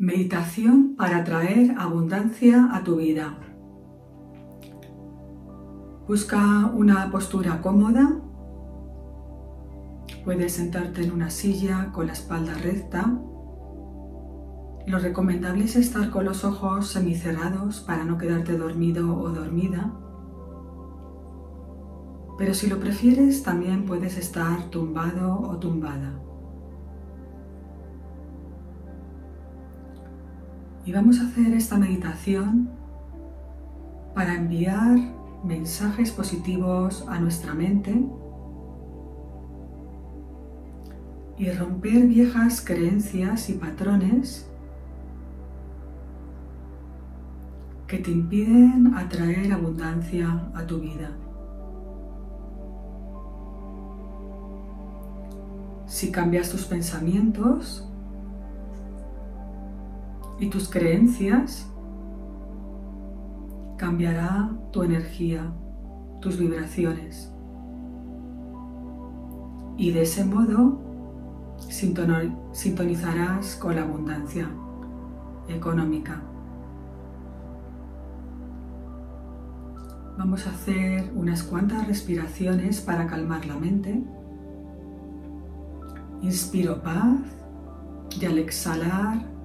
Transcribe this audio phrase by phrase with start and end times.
[0.00, 3.36] Meditación para traer abundancia a tu vida.
[6.08, 8.18] Busca una postura cómoda.
[10.24, 13.20] Puedes sentarte en una silla con la espalda recta.
[14.86, 19.92] Lo recomendable es estar con los ojos semicerrados para no quedarte dormido o dormida.
[22.38, 26.29] Pero si lo prefieres, también puedes estar tumbado o tumbada.
[30.90, 32.68] Y vamos a hacer esta meditación
[34.12, 34.98] para enviar
[35.44, 37.94] mensajes positivos a nuestra mente
[41.38, 44.50] y romper viejas creencias y patrones
[47.86, 51.12] que te impiden atraer abundancia a tu vida.
[55.86, 57.89] Si cambias tus pensamientos,
[60.40, 61.70] y tus creencias,
[63.76, 65.52] cambiará tu energía,
[66.20, 67.30] tus vibraciones.
[69.76, 70.80] Y de ese modo
[72.52, 74.50] sintonizarás con la abundancia
[75.48, 76.22] económica.
[80.16, 84.02] Vamos a hacer unas cuantas respiraciones para calmar la mente.
[86.22, 87.20] Inspiro paz
[88.18, 89.39] y al exhalar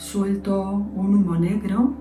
[0.00, 0.62] suelto
[0.96, 1.92] un humo negro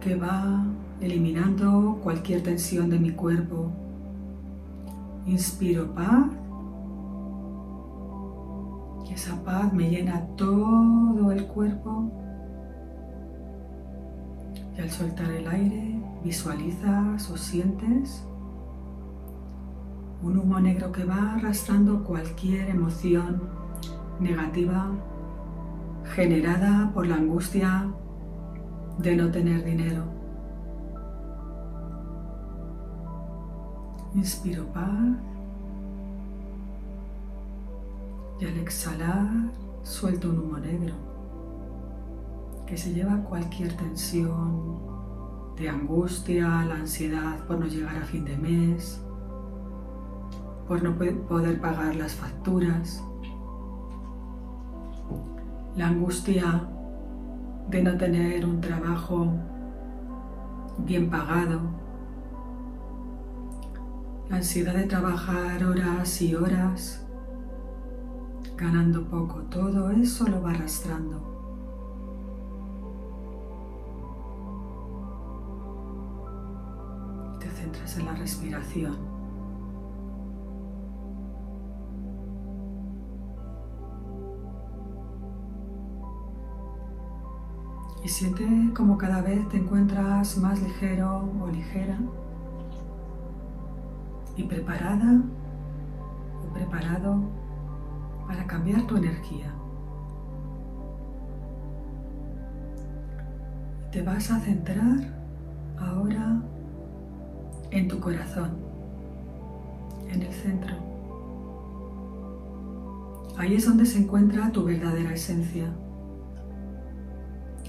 [0.00, 0.64] que va
[0.98, 3.70] eliminando cualquier tensión de mi cuerpo.
[5.26, 6.24] Inspiro paz
[9.06, 12.10] y esa paz me llena todo el cuerpo.
[14.74, 18.24] Y al soltar el aire visualizas o sientes
[20.22, 23.42] un humo negro que va arrastrando cualquier emoción
[24.18, 24.90] negativa
[26.14, 27.88] generada por la angustia
[28.98, 30.04] de no tener dinero.
[34.14, 35.18] Inspiro paz
[38.40, 39.28] y al exhalar
[39.82, 40.94] suelto un humo negro
[42.66, 44.80] que se lleva cualquier tensión
[45.56, 49.00] de angustia, la ansiedad por no llegar a fin de mes,
[50.66, 50.96] por no
[51.28, 53.02] poder pagar las facturas,
[55.76, 56.68] la angustia
[57.68, 59.28] de no tener un trabajo
[60.78, 61.60] bien pagado,
[64.28, 67.06] la ansiedad de trabajar horas y horas
[68.56, 71.34] ganando poco, todo eso lo va arrastrando.
[77.38, 79.15] Te centras en la respiración.
[88.06, 91.98] Y siente como cada vez te encuentras más ligero o ligera
[94.36, 95.22] y preparada
[96.40, 97.16] o preparado
[98.28, 99.52] para cambiar tu energía.
[103.90, 105.12] Te vas a centrar
[105.76, 106.42] ahora
[107.72, 108.52] en tu corazón,
[110.08, 110.76] en el centro.
[113.36, 115.72] Ahí es donde se encuentra tu verdadera esencia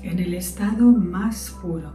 [0.09, 1.91] en el estado más puro.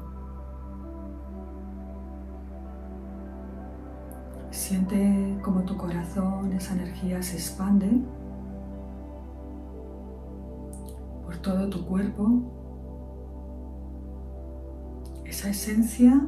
[4.51, 7.89] Siente como tu corazón, esa energía se expande
[11.25, 12.29] por todo tu cuerpo.
[15.25, 16.21] Esa esencia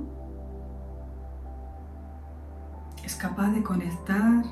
[3.04, 4.42] es capaz de conectar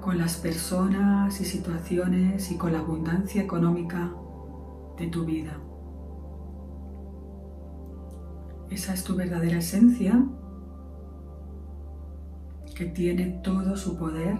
[0.00, 4.10] con las personas y situaciones y con la abundancia económica
[4.98, 5.56] de tu vida.
[8.70, 10.24] Esa es tu verdadera esencia
[12.74, 14.36] que tiene todo su poder.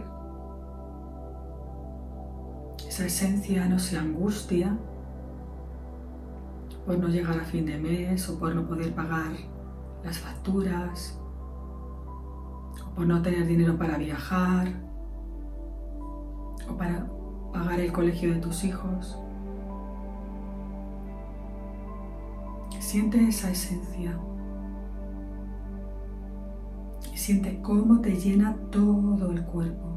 [2.86, 4.76] Esa esencia no se angustia
[6.84, 9.32] por no llegar a fin de mes o por no poder pagar
[10.04, 11.18] las facturas
[12.84, 14.68] o por no tener dinero para viajar
[16.68, 17.06] o para
[17.52, 19.18] pagar el colegio de tus hijos.
[22.86, 24.16] Siente esa esencia.
[27.12, 29.95] Y siente cómo te llena todo el cuerpo.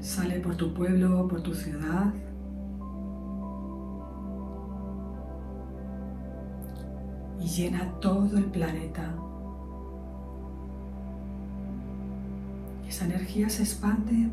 [0.00, 2.12] Sale por tu pueblo, por tu ciudad.
[7.40, 9.14] Y llena todo el planeta.
[12.88, 14.30] Esa energía se expande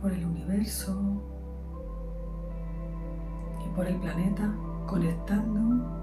[0.00, 1.00] por el universo
[3.64, 4.52] y por el planeta,
[4.86, 6.01] conectando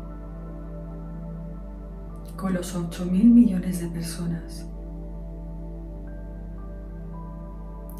[2.40, 4.66] con los 8 mil millones de personas.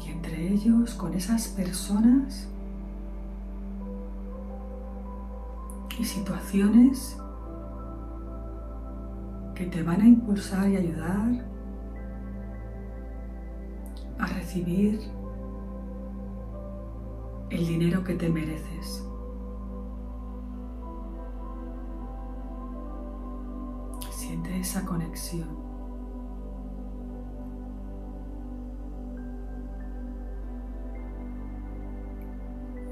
[0.02, 2.48] Y entre ellos, con esas personas
[5.98, 7.18] y situaciones
[9.54, 11.44] que te van a impulsar y ayudar
[14.18, 15.00] a recibir
[17.50, 19.09] el dinero que te mereces.
[24.60, 25.48] Esa conexión.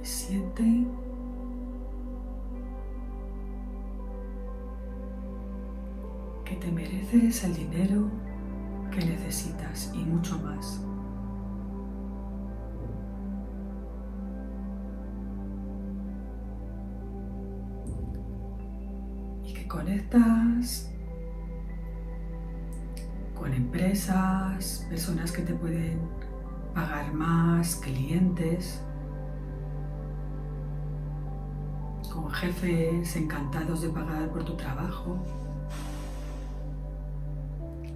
[0.02, 0.86] Siente
[6.44, 8.10] que te mereces el dinero
[8.90, 10.80] que necesitas y mucho más.
[19.68, 20.97] conectas con
[23.58, 25.98] empresas, personas que te pueden
[26.74, 28.80] pagar más, clientes,
[32.12, 35.18] con jefes encantados de pagar por tu trabajo,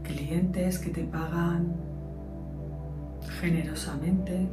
[0.02, 1.76] clientes que te pagan
[3.40, 4.48] generosamente.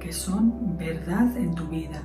[0.00, 2.02] Que son verdad en tu vida.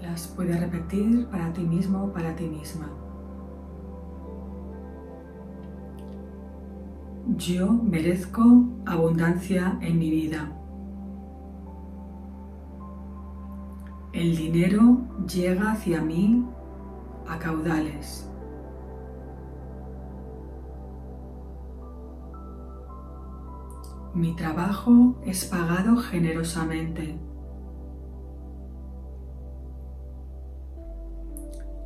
[0.00, 2.88] Las puedes repetir para ti mismo o para ti misma.
[7.36, 8.42] Yo merezco
[8.86, 10.50] abundancia en mi vida.
[14.12, 16.44] El dinero llega hacia mí
[17.28, 18.31] a caudales.
[24.14, 27.18] Mi trabajo es pagado generosamente.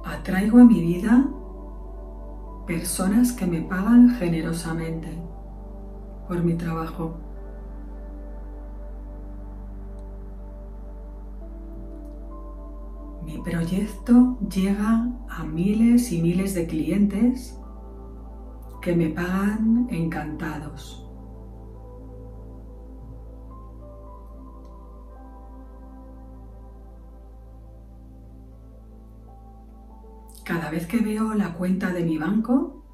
[0.05, 1.29] Atraigo a mi vida
[2.67, 5.09] personas que me pagan generosamente
[6.27, 7.15] por mi trabajo.
[13.25, 17.57] Mi proyecto llega a miles y miles de clientes
[18.83, 21.06] que me pagan encantados.
[30.47, 32.85] Cada vez que veo la cuenta de mi banco,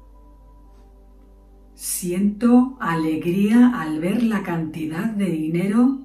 [1.75, 5.99] siento alegría al ver la cantidad de dinero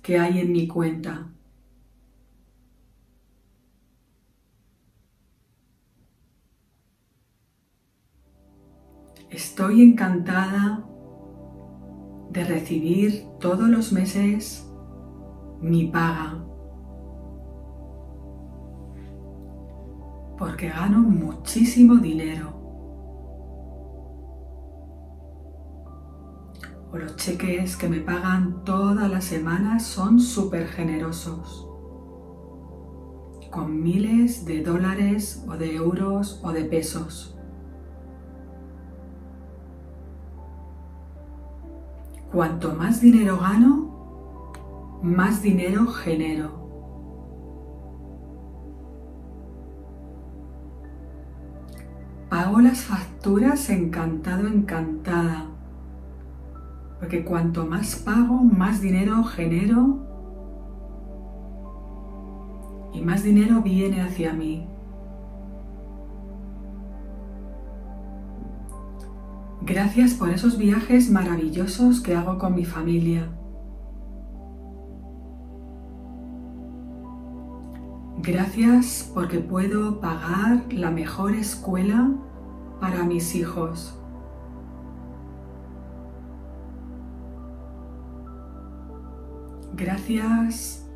[0.00, 1.28] que hay en mi cuenta.
[9.28, 10.82] Estoy encantada
[12.30, 14.66] de recibir todos los meses
[15.60, 16.53] mi paga.
[20.44, 22.52] Porque gano muchísimo dinero.
[26.92, 31.66] O los cheques que me pagan todas las semanas son súper generosos.
[33.50, 37.34] Con miles de dólares o de euros o de pesos.
[42.30, 46.63] Cuanto más dinero gano, más dinero genero.
[52.60, 55.46] Las facturas encantado, encantada.
[56.98, 59.98] Porque cuanto más pago, más dinero genero
[62.92, 64.66] y más dinero viene hacia mí.
[69.62, 73.28] Gracias por esos viajes maravillosos que hago con mi familia.
[78.18, 82.10] Gracias porque puedo pagar la mejor escuela
[82.84, 83.94] para mis hijos.
[89.74, 90.86] Gracias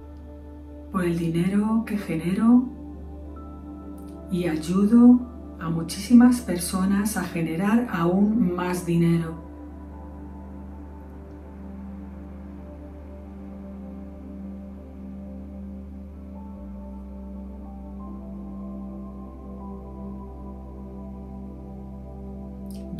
[0.93, 2.69] por el dinero que genero
[4.31, 5.19] y ayudo
[5.59, 9.48] a muchísimas personas a generar aún más dinero.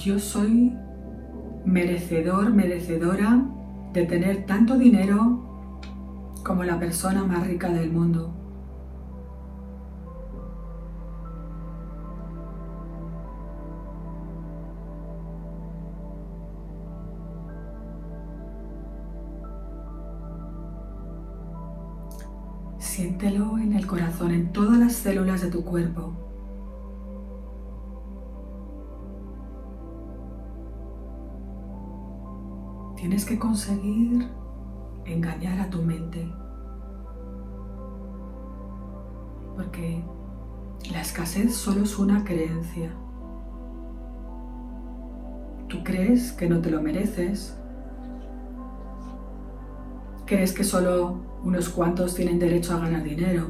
[0.09, 0.75] Yo soy
[1.67, 3.45] merecedor, merecedora
[3.93, 5.45] de tener tanto dinero
[6.43, 8.33] como la persona más rica del mundo.
[22.79, 26.28] Siéntelo en el corazón, en todas las células de tu cuerpo.
[33.09, 34.29] Tienes que conseguir
[35.07, 36.31] engañar a tu mente.
[39.57, 40.05] Porque
[40.93, 42.93] la escasez solo es una creencia.
[45.69, 47.59] Tú crees que no te lo mereces.
[50.27, 53.47] Crees que solo unos cuantos tienen derecho a ganar dinero.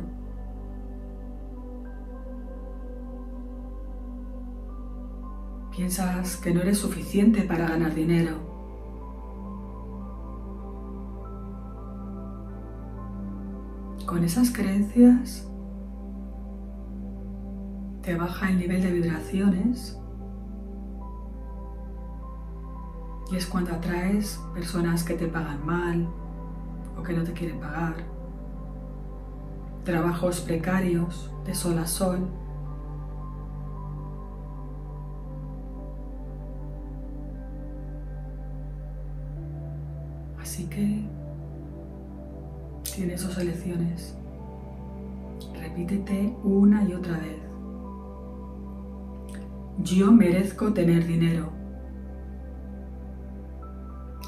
[5.72, 8.47] Piensas que no eres suficiente para ganar dinero.
[14.08, 15.46] Con esas creencias
[18.00, 20.00] te baja el nivel de vibraciones
[23.30, 26.08] y es cuando atraes personas que te pagan mal
[26.98, 27.96] o que no te quieren pagar,
[29.84, 32.26] trabajos precarios de sol a sol.
[40.40, 41.17] Así que
[42.98, 44.18] Tienes dos elecciones.
[45.54, 47.38] Repítete una y otra vez.
[49.84, 51.52] Yo merezco tener dinero.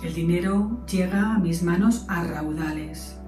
[0.04, 3.20] El dinero llega a mis manos a raudales.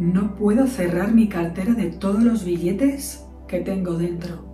[0.00, 4.51] No puedo cerrar mi cartera de todos los billetes que tengo dentro.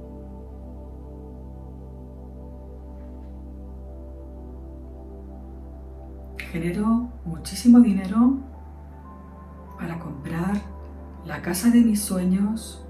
[6.50, 8.38] Genero muchísimo dinero
[9.78, 10.56] para comprar
[11.24, 12.84] la casa de mis sueños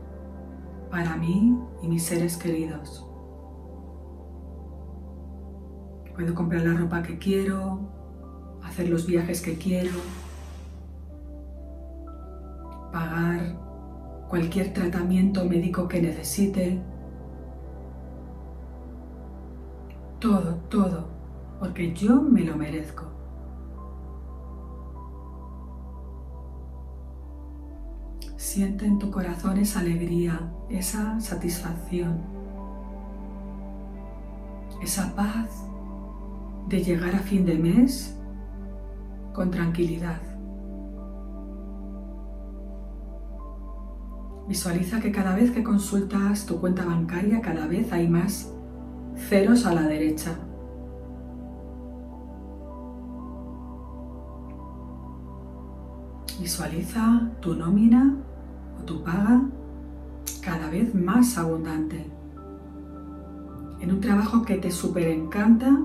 [0.91, 3.05] para mí y mis seres queridos.
[6.15, 7.81] Puedo comprar la ropa que quiero,
[8.63, 9.91] hacer los viajes que quiero,
[12.93, 13.57] pagar
[14.29, 16.81] cualquier tratamiento médico que necesite.
[20.21, 21.09] Todo, todo,
[21.61, 23.19] porque yo me lo merezco.
[28.49, 30.41] Siente en tu corazón esa alegría,
[30.71, 32.17] esa satisfacción,
[34.83, 35.67] esa paz
[36.67, 38.17] de llegar a fin de mes
[39.35, 40.23] con tranquilidad.
[44.49, 48.51] Visualiza que cada vez que consultas tu cuenta bancaria, cada vez hay más
[49.29, 50.33] ceros a la derecha.
[56.41, 58.25] Visualiza tu nómina
[58.89, 59.43] tu paga
[60.41, 62.07] cada vez más abundante.
[63.81, 65.79] En un trabajo que te súper encanta,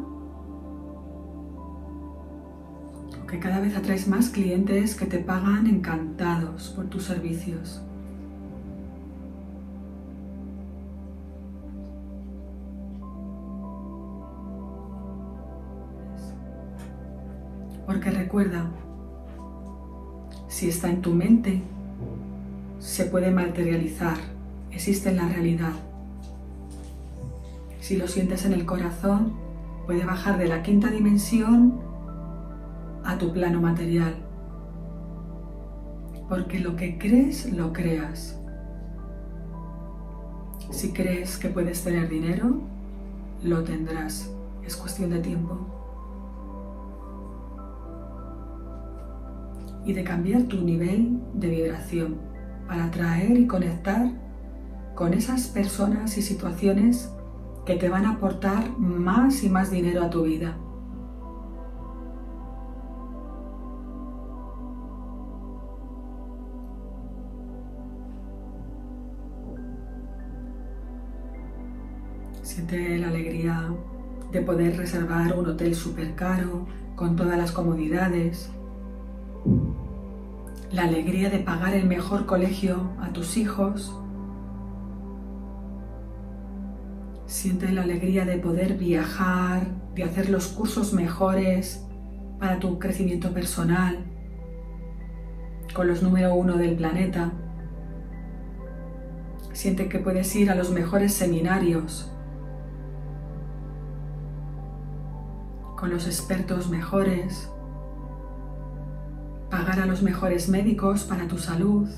[3.29, 7.81] que cada vez atraes más clientes que te pagan encantados por tus servicios.
[17.85, 18.71] Porque recuerda,
[20.47, 21.61] si está en tu mente,
[22.83, 24.17] se puede materializar,
[24.69, 25.71] existe en la realidad.
[27.79, 29.31] Si lo sientes en el corazón,
[29.85, 31.79] puede bajar de la quinta dimensión
[33.05, 34.15] a tu plano material.
[36.27, 38.37] Porque lo que crees, lo creas.
[40.69, 42.63] Si crees que puedes tener dinero,
[43.43, 44.29] lo tendrás.
[44.61, 45.57] Es cuestión de tiempo.
[49.85, 52.32] Y de cambiar tu nivel de vibración
[52.67, 54.11] para atraer y conectar
[54.95, 57.11] con esas personas y situaciones
[57.65, 60.57] que te van a aportar más y más dinero a tu vida.
[72.41, 73.69] Siente la alegría
[74.31, 78.51] de poder reservar un hotel súper caro, con todas las comodidades,
[80.73, 83.95] la alegría de pagar el mejor colegio a tus hijos.
[87.27, 91.85] Siente la alegría de poder viajar, de hacer los cursos mejores
[92.39, 94.03] para tu crecimiento personal
[95.75, 97.31] con los número uno del planeta.
[99.51, 102.11] Siente que puedes ir a los mejores seminarios
[105.77, 107.51] con los expertos mejores,
[109.73, 111.89] pagar a los mejores médicos para tu salud,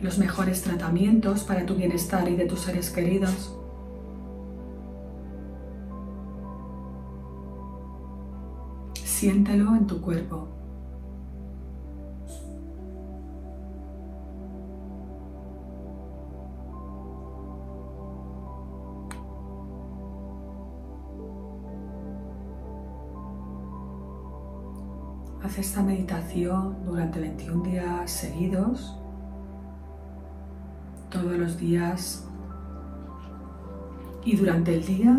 [0.00, 3.52] los mejores tratamientos para tu bienestar y de tus seres queridos.
[9.04, 10.61] Siéntelo en tu cuerpo.
[25.44, 28.96] Haz esta meditación durante 21 días seguidos,
[31.10, 32.28] todos los días.
[34.24, 35.18] Y durante el día,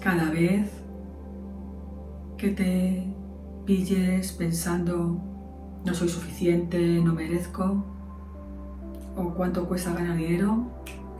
[0.00, 0.70] cada vez
[2.38, 3.14] que te
[3.66, 5.20] pilles pensando
[5.84, 7.84] no soy suficiente, no merezco
[9.14, 10.64] o cuánto cuesta ganar dinero,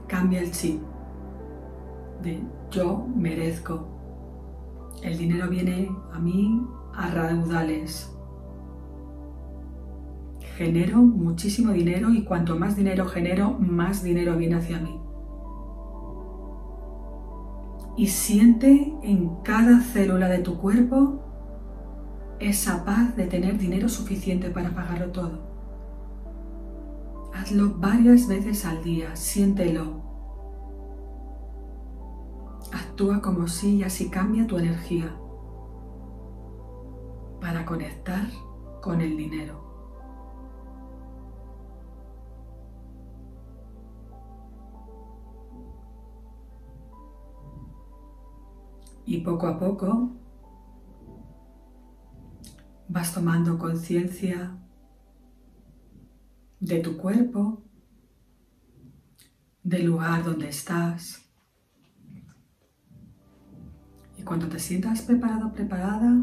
[0.06, 0.80] cambia el chip
[2.23, 3.94] de yo merezco
[5.03, 8.11] el dinero viene a mí a raudales.
[10.57, 15.01] Genero muchísimo dinero y cuanto más dinero genero, más dinero viene hacia mí.
[17.97, 21.25] Y siente en cada célula de tu cuerpo
[22.41, 25.55] esa paz de tener dinero suficiente para pagarlo todo.
[27.33, 30.03] Hazlo varias veces al día, siéntelo.
[32.95, 35.13] Actúa como si y así cambia tu energía
[37.41, 38.28] para conectar
[38.80, 39.65] con el dinero.
[49.04, 50.13] Y poco a poco
[52.87, 54.57] vas tomando conciencia
[56.61, 57.61] de tu cuerpo,
[59.65, 61.24] del lugar donde estás,
[64.25, 66.17] cuando te sientas preparado, preparada,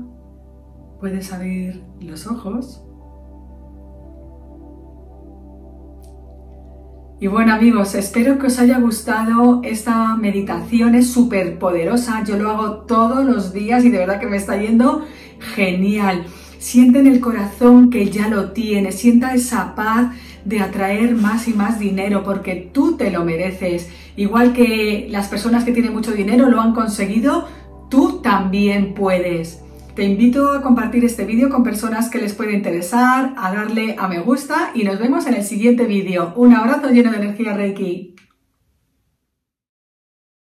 [1.00, 2.84] puedes abrir los ojos.
[7.20, 12.50] Y bueno amigos, espero que os haya gustado esta meditación, es súper poderosa, yo lo
[12.50, 15.06] hago todos los días y de verdad que me está yendo
[15.54, 16.26] genial.
[16.58, 21.54] Siente en el corazón que ya lo tienes, sienta esa paz de atraer más y
[21.54, 23.90] más dinero porque tú te lo mereces.
[24.16, 27.48] Igual que las personas que tienen mucho dinero lo han conseguido,
[27.92, 29.62] tú también puedes.
[29.94, 34.08] Te invito a compartir este vídeo con personas que les puede interesar, a darle a
[34.08, 36.34] me gusta y nos vemos en el siguiente vídeo.
[36.38, 38.11] Un abrazo lleno de energía Reiki.